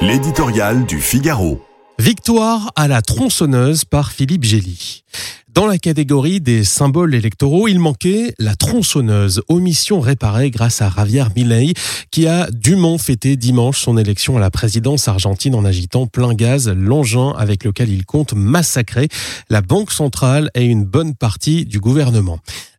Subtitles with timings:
[0.00, 1.60] L'éditorial du Figaro.
[1.98, 5.02] Victoire à la tronçonneuse par Philippe Gély.
[5.52, 11.24] Dans la catégorie des symboles électoraux, il manquait la tronçonneuse, omission réparée grâce à Javier
[11.34, 11.74] Milei,
[12.12, 16.68] qui a dûment fêté dimanche son élection à la présidence argentine en agitant plein gaz
[16.68, 19.08] l'engin avec lequel il compte massacrer
[19.50, 22.38] la Banque centrale et une bonne partie du gouvernement.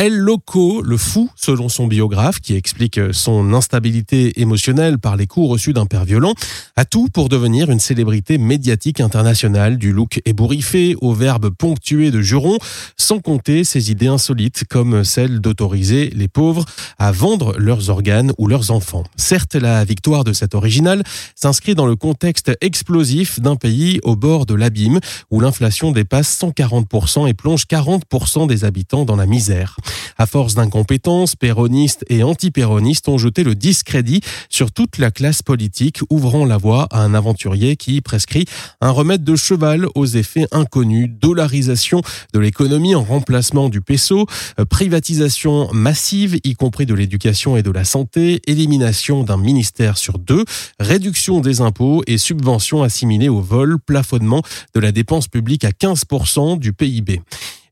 [0.00, 5.50] El Loco, le fou, selon son biographe, qui explique son instabilité émotionnelle par les coups
[5.50, 6.32] reçus d'un père violent,
[6.74, 12.22] a tout pour devenir une célébrité médiatique internationale, du look ébouriffé au verbe ponctué de
[12.22, 12.56] jurons,
[12.96, 16.64] sans compter ses idées insolites comme celle d'autoriser les pauvres
[16.98, 19.04] à vendre leurs organes ou leurs enfants.
[19.16, 21.02] Certes, la victoire de cet original
[21.34, 24.98] s'inscrit dans le contexte explosif d'un pays au bord de l'abîme,
[25.30, 29.76] où l'inflation dépasse 140% et plonge 40% des habitants dans la misère.
[30.18, 36.00] À force d'incompétence, péronistes et anti-péronistes ont jeté le discrédit sur toute la classe politique,
[36.10, 38.46] ouvrant la voie à un aventurier qui prescrit
[38.80, 42.02] un remède de cheval aux effets inconnus, dollarisation
[42.32, 44.26] de l'économie en remplacement du peso,
[44.58, 50.18] euh, privatisation massive, y compris de l'éducation et de la santé, élimination d'un ministère sur
[50.18, 50.44] deux,
[50.78, 54.42] réduction des impôts et subventions assimilées au vol, plafonnement
[54.74, 57.20] de la dépense publique à 15% du PIB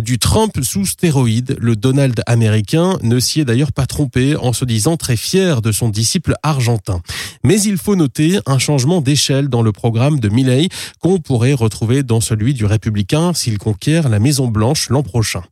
[0.00, 1.56] du Trump sous stéroïdes.
[1.60, 5.72] Le Donald américain ne s'y est d'ailleurs pas trompé en se disant très fier de
[5.72, 7.02] son disciple argentin.
[7.44, 10.68] Mais il faut noter un changement d'échelle dans le programme de Milley
[11.00, 15.42] qu'on pourrait retrouver dans celui du républicain s'il conquiert la Maison Blanche l'an prochain.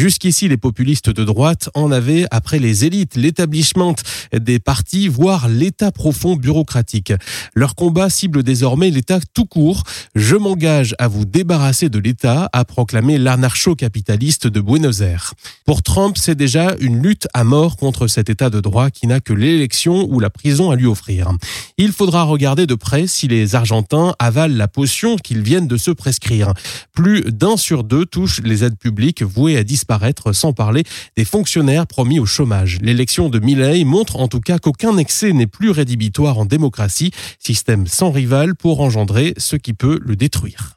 [0.00, 3.94] Jusqu'ici, les populistes de droite en avaient après les élites, l'établissement
[4.32, 7.12] des partis, voire l'état profond bureaucratique.
[7.54, 9.82] Leur combat cible désormais l'état tout court.
[10.14, 15.34] Je m'engage à vous débarrasser de l'état, a proclamé l'anarcho-capitaliste de Buenos Aires.
[15.66, 19.20] Pour Trump, c'est déjà une lutte à mort contre cet état de droit qui n'a
[19.20, 21.30] que l'élection ou la prison à lui offrir.
[21.76, 25.90] Il faudra regarder de près si les Argentins avalent la potion qu'ils viennent de se
[25.90, 26.54] prescrire.
[26.94, 29.62] Plus d'un sur deux touche les aides publiques vouées à
[30.32, 30.84] sans parler
[31.16, 32.78] des fonctionnaires promis au chômage.
[32.80, 37.86] L'élection de Milley montre en tout cas qu'aucun excès n'est plus rédhibitoire en démocratie, système
[37.86, 40.76] sans rival pour engendrer ce qui peut le détruire.